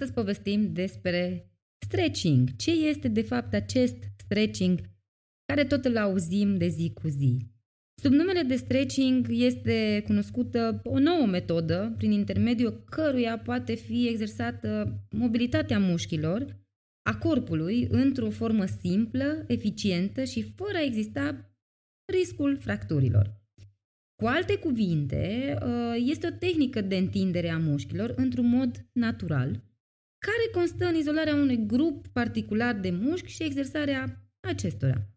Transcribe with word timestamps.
Astăzi 0.00 0.16
povestim 0.16 0.72
despre 0.72 1.50
stretching. 1.86 2.56
Ce 2.56 2.70
este 2.70 3.08
de 3.08 3.22
fapt 3.22 3.54
acest 3.54 3.96
stretching 4.16 4.80
care 5.44 5.64
tot 5.64 5.84
îl 5.84 5.96
auzim 5.96 6.56
de 6.56 6.66
zi 6.66 6.92
cu 6.92 7.08
zi? 7.08 7.38
Sub 8.02 8.12
numele 8.12 8.42
de 8.42 8.56
stretching 8.56 9.26
este 9.30 10.02
cunoscută 10.06 10.80
o 10.84 10.98
nouă 10.98 11.26
metodă 11.26 11.94
prin 11.96 12.10
intermediul 12.10 12.84
căruia 12.84 13.38
poate 13.38 13.74
fi 13.74 14.08
exersată 14.08 15.00
mobilitatea 15.10 15.78
mușchilor 15.78 16.56
a 17.02 17.16
corpului 17.16 17.86
într-o 17.90 18.30
formă 18.30 18.64
simplă, 18.64 19.44
eficientă 19.46 20.24
și 20.24 20.42
fără 20.42 20.76
a 20.76 20.84
exista 20.84 21.52
riscul 22.12 22.58
fracturilor. 22.58 23.40
Cu 24.22 24.26
alte 24.26 24.56
cuvinte, 24.56 25.56
uh, 25.62 25.94
este 26.06 26.26
o 26.26 26.36
tehnică 26.38 26.80
de 26.80 26.96
întindere 26.96 27.50
a 27.50 27.58
mușchilor 27.58 28.12
într-un 28.16 28.48
mod 28.48 28.86
natural, 28.92 29.66
care 30.18 30.50
constă 30.52 30.86
în 30.86 30.94
izolarea 30.94 31.34
unui 31.34 31.66
grup 31.66 32.06
particular 32.06 32.74
de 32.74 32.90
mușchi 32.90 33.32
și 33.32 33.42
exersarea 33.42 34.28
acestora. 34.40 35.08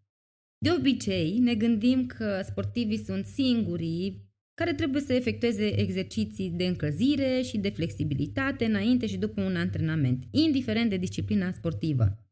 De 0.58 0.72
obicei, 0.72 1.38
ne 1.40 1.56
gândim 1.56 2.06
că 2.06 2.42
sportivii 2.44 3.04
sunt 3.04 3.26
singurii 3.26 4.30
care 4.54 4.74
trebuie 4.74 5.02
să 5.02 5.14
efectueze 5.14 5.80
exerciții 5.80 6.50
de 6.50 6.66
încălzire 6.66 7.42
și 7.42 7.58
de 7.58 7.70
flexibilitate 7.70 8.66
înainte 8.66 9.08
și 9.08 9.18
după 9.18 9.42
un 9.42 9.56
antrenament, 9.56 10.24
indiferent 10.32 10.90
de 10.90 10.98
disciplina 10.98 11.52
sportivă. 11.52 12.26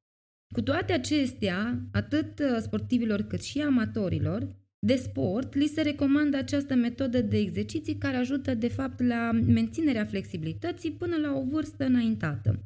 Cu 0.54 0.62
toate 0.62 0.94
acestea, 0.94 1.88
atât 1.92 2.40
uh, 2.40 2.58
sportivilor 2.62 3.22
cât 3.22 3.42
și 3.42 3.62
amatorilor, 3.62 4.56
de 4.80 4.96
sport, 4.96 5.54
li 5.54 5.68
se 5.68 5.82
recomandă 5.82 6.38
această 6.38 6.76
metodă 6.76 7.22
de 7.22 7.38
exerciții 7.38 7.96
care 7.96 8.18
ajută 8.18 8.54
de 8.54 8.68
fapt 8.68 9.02
la 9.02 9.32
menținerea 9.32 10.06
flexibilității 10.06 10.92
până 10.92 11.18
la 11.18 11.34
o 11.34 11.44
vârstă 11.44 11.86
înaintată. 11.86 12.64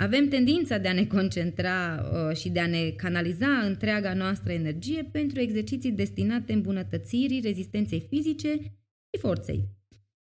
Avem 0.00 0.28
tendința 0.28 0.78
de 0.78 0.88
a 0.88 0.92
ne 0.92 1.06
concentra 1.06 2.02
uh, 2.02 2.36
și 2.36 2.48
de 2.48 2.60
a 2.60 2.66
ne 2.66 2.90
canaliza 2.90 3.58
întreaga 3.58 4.14
noastră 4.14 4.52
energie 4.52 5.08
pentru 5.12 5.40
exerciții 5.40 5.92
destinate 5.92 6.52
îmbunătățirii 6.52 7.40
rezistenței 7.40 8.06
fizice 8.08 8.48
și 9.10 9.20
forței. 9.20 9.68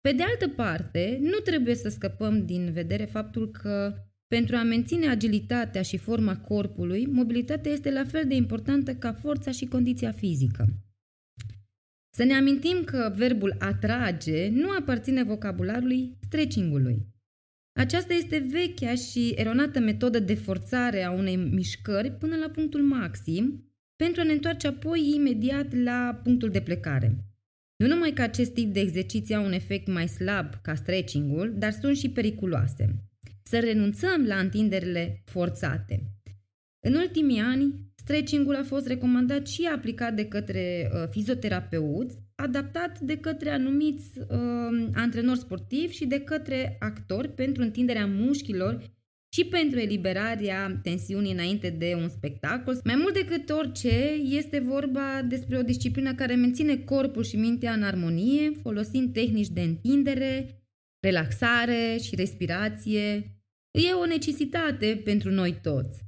Pe 0.01 0.11
de 0.11 0.23
altă 0.23 0.47
parte, 0.47 1.17
nu 1.21 1.37
trebuie 1.37 1.75
să 1.75 1.89
scăpăm 1.89 2.45
din 2.45 2.71
vedere 2.71 3.05
faptul 3.05 3.51
că 3.51 3.93
pentru 4.27 4.55
a 4.55 4.63
menține 4.63 5.09
agilitatea 5.09 5.81
și 5.81 5.97
forma 5.97 6.37
corpului, 6.37 7.05
mobilitatea 7.05 7.71
este 7.71 7.91
la 7.91 8.03
fel 8.03 8.25
de 8.27 8.35
importantă 8.35 8.95
ca 8.95 9.13
forța 9.13 9.51
și 9.51 9.65
condiția 9.65 10.11
fizică. 10.11 10.84
Să 12.15 12.23
ne 12.23 12.33
amintim 12.33 12.83
că 12.83 13.13
verbul 13.15 13.55
atrage 13.59 14.49
nu 14.49 14.69
aparține 14.69 15.23
vocabularului 15.23 16.17
stretchingului. 16.21 17.07
Aceasta 17.79 18.13
este 18.13 18.47
vechea 18.49 18.95
și 18.95 19.33
eronată 19.35 19.79
metodă 19.79 20.19
de 20.19 20.33
forțare 20.33 21.03
a 21.03 21.11
unei 21.11 21.35
mișcări 21.35 22.11
până 22.11 22.35
la 22.35 22.49
punctul 22.49 22.81
maxim, 22.81 23.69
pentru 23.95 24.21
a 24.21 24.23
ne 24.23 24.31
întoarce 24.31 24.67
apoi 24.67 25.13
imediat 25.15 25.73
la 25.73 26.19
punctul 26.23 26.49
de 26.49 26.61
plecare. 26.61 27.15
Nu 27.75 27.87
numai 27.87 28.11
că 28.13 28.21
acest 28.21 28.53
tip 28.53 28.73
de 28.73 28.79
exerciții 28.79 29.35
au 29.35 29.45
un 29.45 29.51
efect 29.51 29.87
mai 29.87 30.07
slab 30.07 30.61
ca 30.61 30.75
stretchingul, 30.75 31.53
dar 31.57 31.71
sunt 31.71 31.97
și 31.97 32.09
periculoase. 32.09 32.95
Să 33.43 33.59
renunțăm 33.59 34.25
la 34.25 34.39
întinderile 34.39 35.21
forțate. 35.25 36.03
În 36.85 36.93
ultimii 36.93 37.39
ani, 37.39 37.73
Stretching-ul 38.07 38.55
a 38.55 38.63
fost 38.63 38.87
recomandat 38.87 39.47
și 39.47 39.69
aplicat 39.75 40.13
de 40.13 40.25
către 40.25 40.91
uh, 40.93 41.07
fizioterapeuți, 41.09 42.17
adaptat 42.35 42.99
de 42.99 43.17
către 43.17 43.49
anumiți 43.49 44.19
uh, 44.19 44.87
antrenori 44.93 45.39
sportivi 45.39 45.93
și 45.93 46.05
de 46.05 46.19
către 46.19 46.75
actori 46.79 47.29
pentru 47.29 47.61
întinderea 47.61 48.05
mușchilor 48.05 48.93
și 49.35 49.45
pentru 49.45 49.79
eliberarea 49.79 50.79
tensiunii 50.83 51.31
înainte 51.31 51.69
de 51.69 51.95
un 52.01 52.09
spectacol. 52.09 52.79
Mai 52.83 52.95
mult 52.95 53.13
decât 53.13 53.49
orice, 53.49 54.19
este 54.23 54.59
vorba 54.59 55.21
despre 55.27 55.57
o 55.57 55.61
disciplină 55.61 56.13
care 56.13 56.35
menține 56.35 56.77
corpul 56.77 57.23
și 57.23 57.35
mintea 57.35 57.73
în 57.73 57.83
armonie, 57.83 58.51
folosind 58.61 59.13
tehnici 59.13 59.49
de 59.49 59.61
întindere, 59.61 60.63
relaxare 60.99 61.97
și 62.03 62.15
respirație. 62.15 63.35
E 63.71 63.93
o 64.01 64.05
necesitate 64.05 65.01
pentru 65.03 65.31
noi 65.31 65.59
toți. 65.61 66.03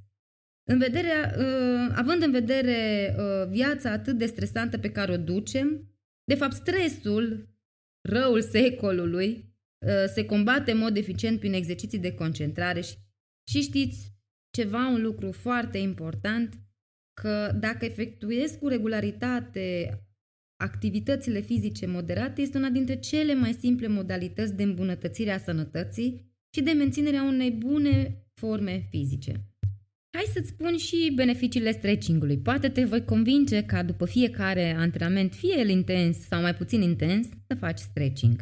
În 0.70 0.78
vedere, 0.78 1.36
uh, 1.38 1.94
având 1.96 2.22
în 2.22 2.32
vedere 2.32 3.16
uh, 3.18 3.50
viața 3.50 3.92
atât 3.92 4.18
de 4.18 4.26
stresantă 4.26 4.78
pe 4.78 4.92
care 4.92 5.12
o 5.12 5.18
ducem, 5.18 5.90
de 6.24 6.36
fapt 6.36 6.54
stresul, 6.54 7.50
răul 8.10 8.42
secolului, 8.42 9.56
uh, 9.86 10.06
se 10.14 10.26
combate 10.26 10.72
în 10.72 10.78
mod 10.78 10.98
eficient 10.98 11.40
prin 11.40 11.54
exerciții 11.54 12.00
de 12.00 12.14
concentrare 12.14 12.82
și, 12.82 12.96
și 13.50 13.62
știți 13.62 14.14
ceva, 14.50 14.88
un 14.88 15.02
lucru 15.02 15.32
foarte 15.32 15.78
important, 15.78 16.54
că 17.22 17.52
dacă 17.60 17.86
efectuezi 17.86 18.58
cu 18.60 18.68
regularitate 18.68 20.00
activitățile 20.64 21.40
fizice 21.40 21.86
moderate, 21.86 22.42
este 22.42 22.58
una 22.58 22.70
dintre 22.70 23.00
cele 23.00 23.34
mai 23.34 23.54
simple 23.54 23.88
modalități 23.88 24.54
de 24.54 24.64
îmbunătățire 24.64 25.32
a 25.32 25.38
sănătății 25.38 26.36
și 26.56 26.62
de 26.62 26.72
menținerea 26.72 27.24
unei 27.24 27.52
bune 27.52 28.26
forme 28.34 28.88
fizice. 28.90 29.42
Hai 30.10 30.26
să-ți 30.34 30.48
spun 30.50 30.78
și 30.78 31.12
beneficiile 31.16 31.72
stretchingului. 31.72 32.38
Poate 32.38 32.70
te 32.70 32.84
voi 32.84 33.06
convinge 33.06 33.64
ca 33.66 33.84
după 33.84 34.06
fiecare 34.06 34.76
antrenament, 34.78 35.34
fie 35.34 35.56
el 35.58 35.70
intens 35.70 36.18
sau 36.18 36.42
mai 36.42 36.56
puțin 36.56 36.82
intens, 36.82 37.28
să 37.48 37.56
faci 37.56 37.80
stretching. 37.80 38.42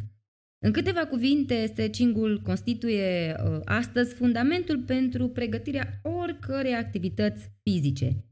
În 0.64 0.72
câteva 0.72 1.06
cuvinte, 1.06 1.66
stretchingul 1.66 2.40
constituie 2.42 3.36
uh, 3.38 3.60
astăzi 3.64 4.14
fundamentul 4.14 4.78
pentru 4.78 5.28
pregătirea 5.28 6.00
oricărei 6.02 6.74
activități 6.74 7.50
fizice. 7.62 8.24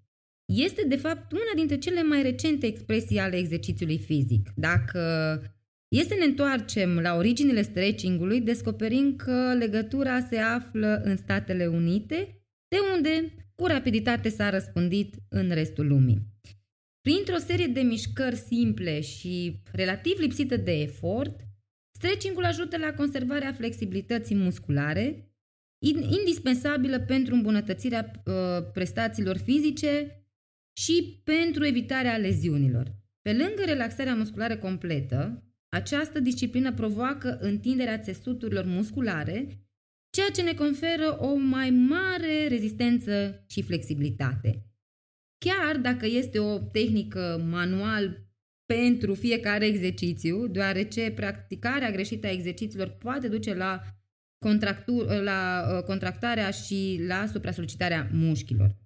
Este, 0.44 0.84
de 0.88 0.96
fapt, 0.96 1.32
una 1.32 1.52
dintre 1.56 1.78
cele 1.78 2.02
mai 2.02 2.22
recente 2.22 2.66
expresii 2.66 3.18
ale 3.18 3.36
exercițiului 3.36 3.98
fizic. 3.98 4.52
Dacă 4.56 5.00
este 5.88 6.14
să 6.14 6.18
ne 6.18 6.24
întoarcem 6.24 6.98
la 6.98 7.14
originile 7.14 7.62
stretchingului, 7.62 8.40
descoperim 8.40 9.16
că 9.16 9.54
legătura 9.58 10.20
se 10.20 10.38
află 10.38 11.00
în 11.04 11.16
Statele 11.16 11.66
Unite 11.66 12.43
de 12.74 12.80
unde 12.94 13.34
cu 13.54 13.66
rapiditate 13.66 14.28
s-a 14.28 14.50
răspândit 14.50 15.14
în 15.28 15.50
restul 15.50 15.86
lumii. 15.86 16.22
Printr-o 17.00 17.36
serie 17.36 17.66
de 17.66 17.80
mișcări 17.80 18.36
simple 18.36 19.00
și 19.00 19.62
relativ 19.72 20.18
lipsite 20.18 20.56
de 20.56 20.72
efort, 20.72 21.40
stretching-ul 21.98 22.44
ajută 22.44 22.78
la 22.78 22.92
conservarea 22.92 23.52
flexibilității 23.52 24.34
musculare, 24.34 25.28
indispensabilă 26.18 27.00
pentru 27.00 27.34
îmbunătățirea 27.34 28.10
uh, 28.24 28.34
prestațiilor 28.72 29.36
fizice 29.36 30.24
și 30.80 31.20
pentru 31.24 31.64
evitarea 31.66 32.16
leziunilor. 32.16 32.94
Pe 33.22 33.32
lângă 33.32 33.62
relaxarea 33.64 34.14
musculară 34.14 34.56
completă, 34.56 35.42
această 35.68 36.20
disciplină 36.20 36.72
provoacă 36.72 37.38
întinderea 37.40 37.98
țesuturilor 37.98 38.64
musculare 38.64 39.48
ceea 40.14 40.30
ce 40.30 40.42
ne 40.42 40.54
conferă 40.54 41.16
o 41.20 41.34
mai 41.34 41.70
mare 41.70 42.48
rezistență 42.48 43.44
și 43.48 43.62
flexibilitate. 43.62 44.66
Chiar 45.38 45.76
dacă 45.76 46.06
este 46.06 46.38
o 46.38 46.58
tehnică 46.58 47.44
manual 47.50 48.26
pentru 48.66 49.14
fiecare 49.14 49.66
exercițiu, 49.66 50.46
deoarece 50.46 51.10
practicarea 51.10 51.90
greșită 51.90 52.26
a 52.26 52.30
exercițiilor 52.30 52.88
poate 52.88 53.28
duce 53.28 53.54
la, 53.54 53.80
la 55.22 55.64
uh, 55.76 55.82
contractarea 55.82 56.50
și 56.50 57.04
la 57.06 57.26
supra-solicitarea 57.32 58.08
mușchilor. 58.12 58.76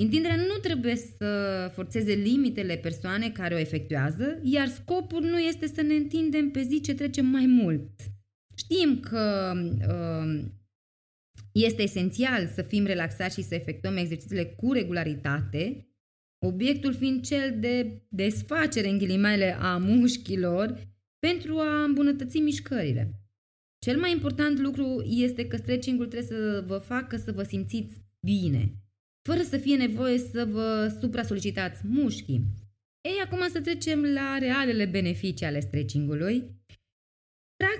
Întinderea 0.00 0.36
nu 0.36 0.58
trebuie 0.62 0.96
să 0.96 1.70
forțeze 1.74 2.12
limitele 2.12 2.76
persoane 2.76 3.30
care 3.30 3.54
o 3.54 3.58
efectuează, 3.58 4.40
iar 4.42 4.66
scopul 4.66 5.22
nu 5.22 5.38
este 5.38 5.66
să 5.66 5.82
ne 5.82 5.94
întindem 5.94 6.50
pe 6.50 6.62
zi 6.62 6.80
ce 6.80 6.94
trecem 6.94 7.26
mai 7.26 7.46
mult, 7.46 7.90
Știm 8.58 9.00
că 9.00 9.52
uh, 9.88 10.44
este 11.52 11.82
esențial 11.82 12.46
să 12.46 12.62
fim 12.62 12.84
relaxați 12.84 13.34
și 13.34 13.46
să 13.46 13.54
efectuăm 13.54 13.96
exercițiile 13.96 14.44
cu 14.44 14.72
regularitate, 14.72 15.88
obiectul 16.46 16.94
fiind 16.94 17.24
cel 17.24 17.56
de 17.60 18.02
desfacere 18.08 18.88
în 18.88 18.98
ghilimele 18.98 19.56
a 19.60 19.76
mușchilor 19.76 20.88
pentru 21.18 21.58
a 21.58 21.82
îmbunătăți 21.82 22.38
mișcările. 22.38 23.12
Cel 23.78 23.98
mai 23.98 24.12
important 24.12 24.58
lucru 24.58 25.02
este 25.06 25.46
că 25.46 25.56
stretching-ul 25.56 26.06
trebuie 26.06 26.38
să 26.38 26.64
vă 26.66 26.78
facă 26.78 27.16
să 27.16 27.32
vă 27.32 27.42
simțiți 27.42 28.00
bine, 28.26 28.74
fără 29.28 29.42
să 29.42 29.56
fie 29.56 29.76
nevoie 29.76 30.18
să 30.18 30.44
vă 30.44 30.96
supra-solicitați 31.00 31.80
mușchii. 31.84 32.44
Ei, 33.00 33.20
acum 33.24 33.48
să 33.48 33.60
trecem 33.60 34.02
la 34.02 34.38
realele 34.38 34.84
beneficii 34.84 35.46
ale 35.46 35.60
stretching-ului 35.60 36.57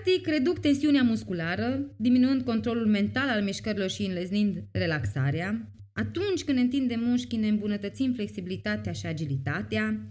Practic, 0.08 0.26
reduc 0.26 0.58
tensiunea 0.58 1.02
musculară, 1.02 1.94
diminuând 1.96 2.42
controlul 2.42 2.86
mental 2.86 3.28
al 3.28 3.42
mișcărilor 3.42 3.88
și 3.88 4.02
înleznind 4.02 4.64
relaxarea. 4.72 5.72
Atunci 5.92 6.44
când 6.44 6.58
întindem 6.58 7.00
mușchii, 7.00 7.38
ne 7.38 7.48
îmbunătățim 7.48 8.12
flexibilitatea 8.12 8.92
și 8.92 9.06
agilitatea, 9.06 10.06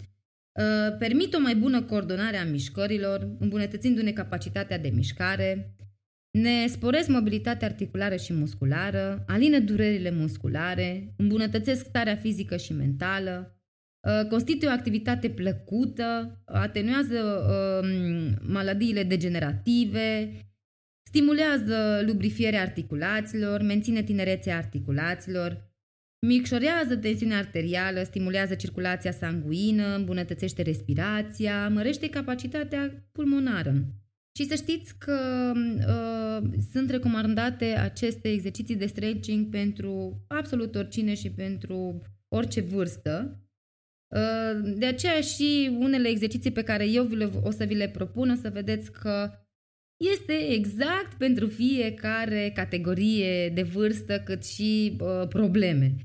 uh, 0.51 0.97
permit 0.99 1.33
o 1.33 1.39
mai 1.39 1.55
bună 1.55 1.81
coordonare 1.81 2.37
a 2.37 2.45
mișcărilor, 2.45 3.35
îmbunătățindu-ne 3.39 4.11
capacitatea 4.11 4.79
de 4.79 4.89
mișcare, 4.89 5.75
ne 6.31 6.67
sporesc 6.67 7.07
mobilitatea 7.07 7.67
articulară 7.67 8.15
și 8.15 8.33
musculară, 8.33 9.23
alină 9.27 9.59
durerile 9.59 10.11
musculare, 10.11 11.13
îmbunătățesc 11.15 11.85
starea 11.85 12.15
fizică 12.15 12.57
și 12.57 12.73
mentală, 12.73 13.51
uh, 13.51 13.56
constituie 14.29 14.69
o 14.69 14.73
activitate 14.73 15.29
plăcută, 15.29 16.41
atenuează 16.45 17.19
um, 17.19 18.51
maladiile 18.51 19.03
degenerative, 19.03 20.31
stimulează 21.03 22.03
lubrifierea 22.05 22.61
articulațiilor, 22.61 23.61
menține 23.61 24.03
tinerețea 24.03 24.57
articulațiilor, 24.57 25.67
micșorează 26.27 26.95
tensiunea 26.95 27.37
arterială, 27.37 28.03
stimulează 28.03 28.55
circulația 28.55 29.11
sanguină, 29.11 29.95
îmbunătățește 29.95 30.61
respirația, 30.61 31.69
mărește 31.69 32.09
capacitatea 32.09 33.09
pulmonară. 33.11 33.73
Și 34.37 34.45
să 34.45 34.55
știți 34.55 34.97
că 34.97 35.51
uh, 35.55 36.49
sunt 36.71 36.89
recomandate 36.89 37.65
aceste 37.65 38.31
exerciții 38.31 38.75
de 38.75 38.85
stretching 38.85 39.49
pentru 39.49 40.21
absolut 40.27 40.75
oricine 40.75 41.13
și 41.13 41.31
pentru 41.31 42.01
orice 42.27 42.61
vârstă. 42.61 43.41
Uh, 44.07 44.73
de 44.77 44.85
aceea 44.85 45.21
și 45.21 45.77
unele 45.79 46.07
exerciții 46.07 46.51
pe 46.51 46.63
care 46.63 46.89
eu 46.89 47.07
o 47.43 47.51
să 47.51 47.63
vi 47.63 47.75
le 47.75 47.89
propun, 47.89 48.29
o 48.29 48.35
să 48.35 48.49
vedeți 48.49 48.91
că 48.91 49.31
este 49.97 50.33
exact 50.33 51.17
pentru 51.17 51.47
fiecare 51.47 52.51
categorie 52.55 53.49
de 53.49 53.61
vârstă 53.61 54.19
cât 54.19 54.45
și 54.45 54.97
uh, 54.99 55.27
probleme. 55.27 55.95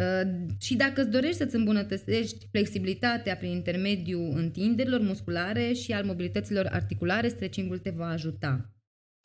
Uh, 0.00 0.46
și 0.60 0.76
dacă 0.76 1.00
îți 1.00 1.10
dorești 1.10 1.36
să-ți 1.36 1.54
îmbunătățești 1.54 2.46
flexibilitatea 2.50 3.36
prin 3.36 3.50
intermediul 3.50 4.32
întinderilor 4.36 5.00
musculare 5.00 5.72
și 5.72 5.92
al 5.92 6.04
mobilităților 6.04 6.66
articulare, 6.70 7.28
stretching-ul 7.28 7.78
te 7.78 7.90
va 7.90 8.08
ajuta. 8.08 8.70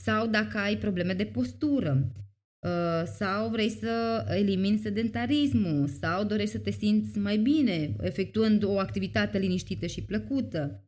Sau 0.03 0.27
dacă 0.27 0.57
ai 0.57 0.77
probleme 0.77 1.13
de 1.13 1.25
postură, 1.25 2.11
uh, 2.15 2.30
sau 3.17 3.49
vrei 3.49 3.69
să 3.69 4.25
elimini 4.29 4.77
sedentarismul, 4.77 5.87
sau 5.87 6.23
dorești 6.23 6.51
să 6.51 6.59
te 6.59 6.71
simți 6.71 7.17
mai 7.17 7.37
bine 7.37 7.95
efectuând 8.01 8.63
o 8.63 8.79
activitate 8.79 9.37
liniștită 9.37 9.85
și 9.85 10.03
plăcută, 10.03 10.83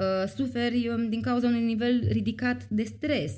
uh, 0.00 0.28
suferi 0.36 0.88
um, 0.88 1.08
din 1.08 1.20
cauza 1.20 1.46
unui 1.46 1.64
nivel 1.64 2.08
ridicat 2.08 2.68
de 2.68 2.82
stres, 2.82 3.32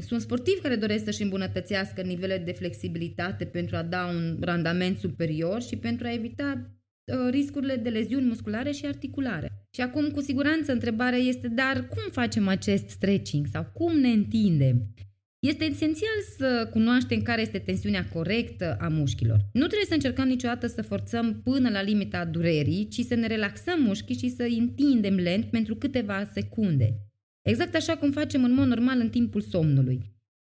sunt 0.00 0.20
sportivi 0.20 0.60
care 0.60 0.76
doresc 0.76 1.04
să-și 1.04 1.22
îmbunătățească 1.22 2.02
nivelele 2.02 2.42
de 2.44 2.52
flexibilitate 2.52 3.44
pentru 3.44 3.76
a 3.76 3.82
da 3.82 4.06
un 4.06 4.38
randament 4.40 4.98
superior 4.98 5.62
și 5.62 5.76
pentru 5.76 6.06
a 6.06 6.12
evita 6.12 6.70
uh, 7.04 7.30
riscurile 7.30 7.76
de 7.76 7.88
leziuni 7.88 8.26
musculare 8.26 8.70
și 8.70 8.86
articulare. 8.86 9.50
Și 9.74 9.80
acum, 9.80 10.10
cu 10.10 10.20
siguranță, 10.20 10.72
întrebarea 10.72 11.18
este, 11.18 11.48
dar 11.48 11.88
cum 11.88 12.02
facem 12.10 12.48
acest 12.48 12.88
stretching 12.88 13.46
sau 13.46 13.64
cum 13.72 13.98
ne 13.98 14.08
întindem? 14.08 14.94
Este 15.38 15.64
esențial 15.64 16.20
să 16.36 16.68
cunoaștem 16.72 17.22
care 17.22 17.40
este 17.40 17.58
tensiunea 17.58 18.08
corectă 18.08 18.76
a 18.80 18.88
mușchilor. 18.88 19.38
Nu 19.52 19.66
trebuie 19.66 19.86
să 19.88 19.94
încercăm 19.94 20.28
niciodată 20.28 20.66
să 20.66 20.82
forțăm 20.82 21.40
până 21.44 21.68
la 21.68 21.82
limita 21.82 22.24
durerii, 22.24 22.88
ci 22.88 23.00
să 23.00 23.14
ne 23.14 23.26
relaxăm 23.26 23.82
mușchii 23.82 24.18
și 24.18 24.28
să 24.28 24.42
îi 24.42 24.58
întindem 24.58 25.14
lent 25.14 25.44
pentru 25.44 25.76
câteva 25.76 26.30
secunde. 26.32 26.94
Exact 27.42 27.74
așa 27.74 27.96
cum 27.96 28.10
facem 28.10 28.44
în 28.44 28.54
mod 28.54 28.66
normal 28.66 28.98
în 28.98 29.10
timpul 29.10 29.40
somnului. 29.40 30.00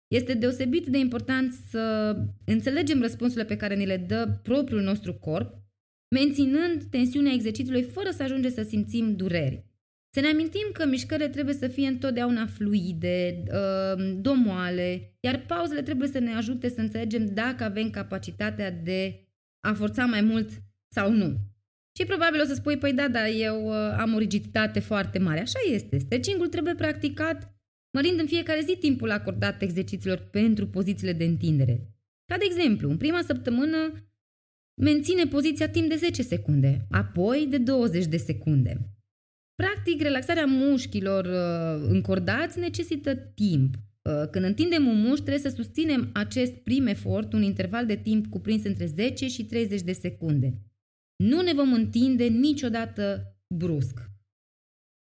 Este 0.08 0.34
deosebit 0.34 0.86
de 0.86 0.98
important 0.98 1.54
să 1.70 2.16
înțelegem 2.46 3.02
răspunsurile 3.02 3.46
pe 3.46 3.58
care 3.58 3.76
ni 3.76 3.86
le 3.86 3.98
dă 3.98 4.40
propriul 4.44 4.82
nostru 4.82 5.14
corp, 5.14 5.54
menținând 6.16 6.84
tensiunea 6.84 7.34
exercițiului 7.34 7.84
fără 7.84 8.10
să 8.10 8.24
ajungem 8.24 8.52
să 8.52 8.64
simțim 8.64 9.16
dureri. 9.16 9.66
Să 10.16 10.20
ne 10.20 10.28
amintim 10.28 10.70
că 10.74 10.86
mișcările 10.86 11.30
trebuie 11.30 11.56
să 11.56 11.68
fie 11.68 11.88
întotdeauna 11.88 12.46
fluide, 12.46 13.44
uh, 13.48 14.16
domoale, 14.22 15.18
iar 15.20 15.46
pauzele 15.48 15.82
trebuie 15.82 16.08
să 16.08 16.20
ne 16.20 16.34
ajute 16.36 16.70
să 16.70 16.82
înțelegem 16.82 17.34
dacă 17.34 17.64
avem 17.64 17.90
capacitatea 17.90 18.72
de 18.72 19.28
a 19.68 19.74
forța 19.74 20.06
mai 20.06 20.22
mult 20.22 20.50
sau 20.96 21.12
nu. 21.12 21.38
Și 22.00 22.06
probabil 22.06 22.42
o 22.42 22.46
să 22.46 22.54
spui, 22.54 22.78
păi 22.78 22.94
da, 22.94 23.08
dar 23.08 23.28
eu 23.28 23.68
uh, 23.68 23.96
am 23.98 24.14
o 24.14 24.18
rigiditate 24.18 24.80
foarte 24.80 25.20
mare. 25.20 25.40
Așa 25.40 25.60
este. 25.72 25.98
Stretching-ul 25.98 26.48
trebuie 26.48 26.76
practicat 26.76 27.56
mărind 27.94 28.20
în 28.20 28.28
fiecare 28.28 28.62
zi 28.62 28.78
timpul 28.80 29.12
acordat 29.12 29.62
exercițiilor 29.62 30.18
pentru 30.18 30.68
pozițiile 30.68 31.14
de 31.14 31.24
întindere. 31.24 31.88
Ca 32.26 32.38
de 32.38 32.46
exemplu, 32.46 32.90
în 32.90 32.98
prima 32.98 33.22
săptămână 33.22 34.08
menține 34.82 35.26
poziția 35.26 35.70
timp 35.70 35.90
de 35.90 35.96
10 35.96 36.22
secunde, 36.22 36.86
apoi 36.90 37.48
de 37.50 37.58
20 37.58 38.06
de 38.06 38.18
secunde. 38.18 38.93
Practic, 39.56 40.02
relaxarea 40.02 40.46
mușchilor 40.46 41.26
uh, 41.26 41.88
încordați 41.90 42.60
necesită 42.60 43.16
timp. 43.16 43.76
Uh, 44.02 44.30
când 44.32 44.46
întindem 44.46 44.88
un 44.88 45.02
mușchi, 45.02 45.24
trebuie 45.24 45.52
să 45.52 45.56
susținem 45.56 46.10
acest 46.14 46.54
prim 46.54 46.88
efort 46.88 47.34
un 47.34 47.42
interval 47.42 47.86
de 47.86 47.96
timp 47.96 48.28
cuprins 48.28 48.64
între 48.64 48.86
10 48.86 49.28
și 49.28 49.46
30 49.46 49.82
de 49.82 49.92
secunde. 49.92 50.54
Nu 51.16 51.42
ne 51.42 51.54
vom 51.54 51.74
întinde 51.74 52.24
niciodată 52.24 53.36
brusc. 53.48 54.12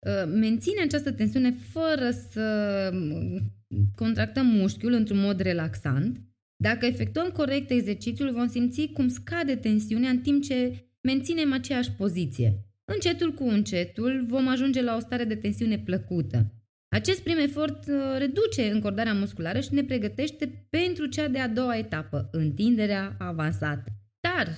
Uh, 0.06 0.32
menține 0.34 0.80
această 0.80 1.12
tensiune 1.12 1.50
fără 1.52 2.10
să 2.10 2.90
mm, 2.92 3.52
contractăm 3.94 4.46
mușchiul 4.46 4.92
într-un 4.92 5.18
mod 5.18 5.40
relaxant. 5.40 6.20
Dacă 6.56 6.86
efectuăm 6.86 7.30
corect 7.30 7.70
exercițiul, 7.70 8.32
vom 8.32 8.48
simți 8.48 8.86
cum 8.86 9.08
scade 9.08 9.56
tensiunea 9.56 10.10
în 10.10 10.18
timp 10.18 10.42
ce 10.42 10.86
menținem 11.00 11.52
aceeași 11.52 11.92
poziție. 11.92 12.64
Încetul 12.84 13.32
cu 13.32 13.44
încetul 13.44 14.24
vom 14.28 14.48
ajunge 14.48 14.82
la 14.82 14.96
o 14.96 14.98
stare 14.98 15.24
de 15.24 15.36
tensiune 15.36 15.78
plăcută. 15.78 16.54
Acest 16.88 17.22
prim 17.22 17.38
efort 17.38 17.86
uh, 17.86 17.94
reduce 18.18 18.70
încordarea 18.70 19.14
musculară 19.14 19.60
și 19.60 19.74
ne 19.74 19.84
pregătește 19.84 20.66
pentru 20.70 21.06
cea 21.06 21.28
de-a 21.28 21.48
doua 21.48 21.76
etapă, 21.76 22.28
întinderea 22.32 23.16
avansată. 23.18 23.92
Dar 24.20 24.56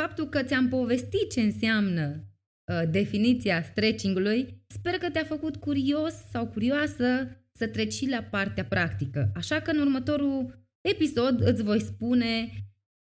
faptul 0.00 0.28
că 0.28 0.42
ți-am 0.42 0.68
povestit 0.68 1.30
ce 1.30 1.40
înseamnă 1.40 2.24
uh, 2.64 2.90
definiția 2.90 3.62
stretching-ului, 3.62 4.64
sper 4.66 4.94
că 4.94 5.10
te-a 5.10 5.24
făcut 5.24 5.56
curios 5.56 6.14
sau 6.30 6.46
curioasă 6.46 7.36
să 7.52 7.66
treci 7.66 7.92
și 7.92 8.08
la 8.08 8.22
partea 8.22 8.64
practică. 8.64 9.32
Așa 9.34 9.60
că 9.60 9.70
în 9.70 9.78
următorul 9.78 10.66
episod 10.80 11.40
îți 11.40 11.62
voi 11.62 11.80
spune 11.80 12.48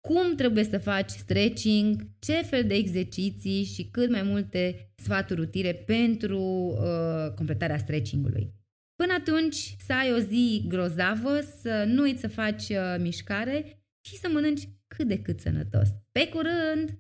cum 0.07 0.36
trebuie 0.36 0.63
să 0.63 0.77
faci 0.77 1.09
stretching, 1.09 2.07
ce 2.19 2.33
fel 2.33 2.63
de 2.63 2.74
exerciții 2.74 3.63
și 3.63 3.89
cât 3.92 4.09
mai 4.09 4.21
multe 4.21 4.92
sfaturi 4.95 5.42
utile 5.42 5.73
pentru 5.73 6.40
uh, 6.42 7.33
completarea 7.35 7.78
stretchingului. 7.78 8.54
Până 8.95 9.14
atunci, 9.18 9.76
să 9.85 9.94
ai 9.94 10.11
o 10.14 10.18
zi 10.18 10.66
grozavă, 10.68 11.40
să 11.61 11.83
nu 11.87 12.02
uiți 12.02 12.21
să 12.21 12.28
faci 12.28 12.69
uh, 12.69 12.95
mișcare 12.99 13.83
și 14.07 14.18
să 14.18 14.30
mănânci 14.33 14.69
cât 14.87 15.07
de 15.07 15.21
cât 15.21 15.40
sănătos. 15.40 15.90
Pe 16.11 16.28
curând! 16.28 16.99